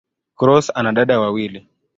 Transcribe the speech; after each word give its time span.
Cross 0.35 0.69
ana 0.75 0.91
dada 0.91 1.19
wawili. 1.19 1.67